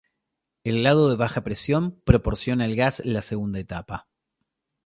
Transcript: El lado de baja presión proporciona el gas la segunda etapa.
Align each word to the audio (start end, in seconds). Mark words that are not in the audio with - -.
El 0.63 0.81
lado 0.81 1.11
de 1.11 1.15
baja 1.15 1.41
presión 1.41 2.01
proporciona 2.07 2.65
el 2.65 2.75
gas 2.75 3.03
la 3.05 3.21
segunda 3.21 3.59
etapa. 3.59 4.07